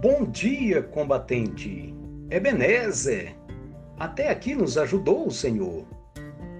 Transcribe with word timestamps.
Bom 0.00 0.24
dia, 0.24 0.80
combatente. 0.80 1.92
Ebenezer. 2.30 3.34
Até 3.98 4.30
aqui 4.30 4.54
nos 4.54 4.78
ajudou 4.78 5.26
o 5.26 5.30
Senhor. 5.32 5.84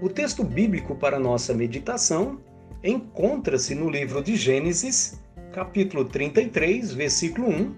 O 0.01 0.09
texto 0.09 0.43
bíblico 0.43 0.93
para 0.93 1.17
nossa 1.17 1.53
meditação 1.53 2.41
encontra-se 2.83 3.73
no 3.73 3.89
livro 3.89 4.21
de 4.21 4.35
Gênesis, 4.35 5.21
capítulo 5.53 6.03
33, 6.03 6.91
versículo 6.91 7.47
1, 7.47 7.75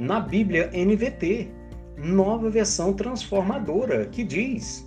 na 0.00 0.18
Bíblia 0.18 0.68
NVT, 0.74 1.48
nova 1.96 2.50
versão 2.50 2.92
transformadora, 2.92 4.06
que 4.06 4.24
diz: 4.24 4.84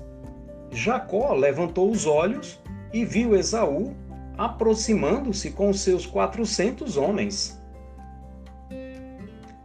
Jacó 0.71 1.34
levantou 1.35 1.89
os 1.89 2.05
olhos 2.05 2.59
e 2.91 3.05
viu 3.05 3.34
Esaú 3.34 3.95
aproximando-se 4.38 5.52
com 5.52 5.71
seus 5.71 6.05
quatrocentos 6.05 6.98
homens. 6.98 7.57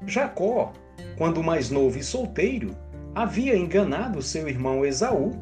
Jacó, 0.07 0.73
quando 1.17 1.43
mais 1.43 1.71
novo 1.71 1.99
e 1.99 2.03
solteiro, 2.03 2.77
havia 3.15 3.57
enganado 3.57 4.23
seu 4.23 4.49
irmão 4.49 4.85
Esaú, 4.85 5.33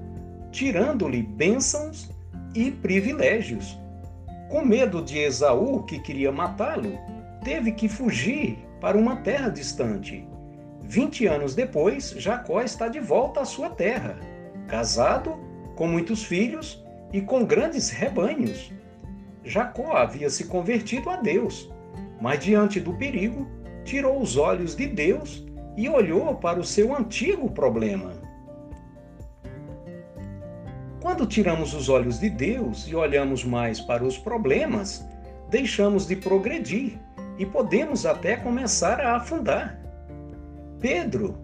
tirando-lhe 0.51 1.23
bênçãos 1.23 2.11
e 2.55 2.71
privilégios. 2.71 3.79
Com 4.49 4.65
medo 4.65 5.03
de 5.03 5.19
Esaú, 5.19 5.85
que 5.85 6.01
queria 6.01 6.33
matá-lo, 6.33 6.99
teve 7.45 7.73
que 7.73 7.89
fugir 7.89 8.59
para 8.81 8.99
uma 8.99 9.17
terra 9.17 9.49
distante. 9.49 10.27
Vinte 10.83 11.27
anos 11.27 11.55
depois, 11.55 12.11
Jacó 12.17 12.61
está 12.61 12.89
de 12.89 12.99
volta 12.99 13.41
à 13.41 13.45
sua 13.45 13.71
terra, 13.71 14.19
casado, 14.67 15.39
com 15.77 15.87
muitos 15.87 16.25
filhos 16.25 16.85
e 17.13 17.21
com 17.21 17.45
grandes 17.45 17.91
rebanhos. 17.91 18.73
Jacó 19.45 19.97
havia 19.97 20.29
se 20.29 20.47
convertido 20.47 21.09
a 21.09 21.17
Deus, 21.17 21.71
mas 22.21 22.41
diante 22.41 22.81
do 22.81 22.93
perigo, 22.95 23.47
tirou 23.91 24.23
os 24.23 24.37
olhos 24.37 24.77
de 24.77 24.87
Deus 24.87 25.45
e 25.77 25.89
olhou 25.89 26.37
para 26.37 26.61
o 26.61 26.65
seu 26.65 26.95
antigo 26.95 27.51
problema. 27.51 28.13
Quando 31.01 31.27
tiramos 31.27 31.75
os 31.75 31.89
olhos 31.89 32.21
de 32.21 32.31
Deus 32.31 32.87
e 32.87 32.95
olhamos 32.95 33.45
mais 33.45 33.81
para 33.81 34.05
os 34.05 34.17
problemas, 34.17 35.05
deixamos 35.49 36.07
de 36.07 36.15
progredir 36.15 37.01
e 37.37 37.45
podemos 37.45 38.07
até 38.07 38.37
começar 38.37 39.01
a 39.01 39.17
afundar. 39.17 39.83
Pedro, 40.79 41.37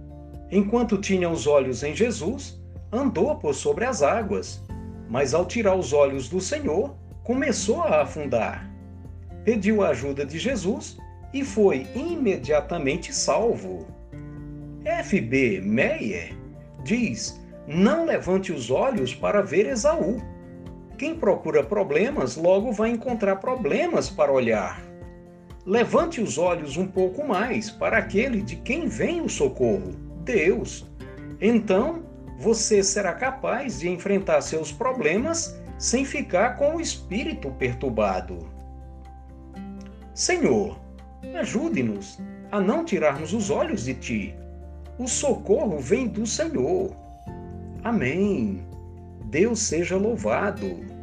enquanto 0.49 0.99
tinha 0.99 1.29
os 1.29 1.49
olhos 1.49 1.83
em 1.83 1.97
Jesus, 1.97 2.63
andou 2.93 3.35
por 3.35 3.57
sobre 3.57 3.85
as 3.85 4.05
águas, 4.05 4.63
mas 5.09 5.35
ao 5.35 5.47
tirar 5.47 5.75
os 5.75 5.93
olhos 5.93 6.29
do 6.29 6.41
Senhor, 6.41 6.95
começou 7.25 7.83
a 7.83 8.03
afundar. 8.03 8.71
Pediu 9.43 9.83
a 9.83 9.89
ajuda 9.89 10.25
de 10.25 10.39
Jesus 10.39 10.97
e 11.37 11.45
foi 11.45 11.87
imediatamente 11.95 13.15
salvo. 13.15 13.87
F.B. 14.85 15.61
Meyer 15.63 16.35
diz: 16.83 17.39
Não 17.67 18.07
levante 18.07 18.53
os 18.53 18.71
olhos 18.71 19.15
para 19.15 19.43
ver 19.43 19.67
Esaú. 19.67 20.23
Quem 20.97 21.15
procura 21.15 21.63
problemas 21.63 22.37
logo 22.37 22.73
vai 22.73 22.89
encontrar 22.89 23.37
problemas 23.37 24.09
para 24.09 24.33
olhar. 24.33 24.83
Levante 25.67 26.23
os 26.23 26.39
olhos 26.39 26.79
um 26.79 26.87
pouco 26.87 27.27
mais 27.27 27.71
para 27.71 27.99
aquele 27.99 28.41
de 28.41 28.57
quem 28.57 28.89
vem 28.89 29.21
o 29.21 29.29
socorro, 29.29 29.91
Deus. 30.25 30.87
Então, 31.39 32.03
você 32.39 32.83
será 32.83 33.13
capaz 33.13 33.81
de 33.81 33.91
enfrentar 33.91 34.41
seus 34.41 34.73
problemas 34.73 35.61
sem 35.77 36.03
ficar 36.03 36.57
com 36.57 36.77
o 36.77 36.81
espírito 36.81 37.51
perturbado. 37.59 38.39
Senhor, 40.15 40.86
Ajude-nos 41.37 42.19
a 42.51 42.61
não 42.61 42.85
tirarmos 42.85 43.33
os 43.33 43.51
olhos 43.51 43.85
de 43.85 43.95
ti. 43.95 44.35
O 44.99 45.07
socorro 45.07 45.79
vem 45.79 46.09
do 46.09 46.27
Senhor. 46.27 46.97
Amém. 47.85 48.67
Deus 49.27 49.61
seja 49.61 49.97
louvado. 49.97 50.96